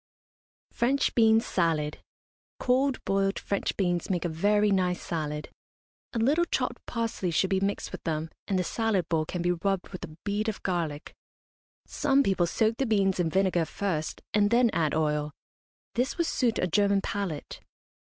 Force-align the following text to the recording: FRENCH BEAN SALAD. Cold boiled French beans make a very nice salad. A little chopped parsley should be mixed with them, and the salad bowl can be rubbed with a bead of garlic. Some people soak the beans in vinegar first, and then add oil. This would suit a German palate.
FRENCH 0.71 1.13
BEAN 1.13 1.39
SALAD. 1.39 1.99
Cold 2.57 2.99
boiled 3.05 3.37
French 3.37 3.77
beans 3.77 4.09
make 4.09 4.25
a 4.25 4.29
very 4.29 4.71
nice 4.71 4.99
salad. 4.99 5.51
A 6.13 6.17
little 6.17 6.45
chopped 6.45 6.83
parsley 6.87 7.29
should 7.29 7.51
be 7.51 7.59
mixed 7.59 7.91
with 7.91 8.03
them, 8.03 8.31
and 8.47 8.57
the 8.57 8.63
salad 8.63 9.07
bowl 9.09 9.25
can 9.25 9.43
be 9.43 9.51
rubbed 9.51 9.89
with 9.89 10.03
a 10.03 10.17
bead 10.23 10.49
of 10.49 10.63
garlic. 10.63 11.13
Some 11.85 12.23
people 12.23 12.47
soak 12.47 12.77
the 12.77 12.87
beans 12.87 13.19
in 13.19 13.29
vinegar 13.29 13.65
first, 13.65 14.23
and 14.33 14.49
then 14.49 14.71
add 14.71 14.95
oil. 14.95 15.33
This 15.93 16.17
would 16.17 16.25
suit 16.25 16.57
a 16.57 16.65
German 16.65 17.01
palate. 17.01 17.59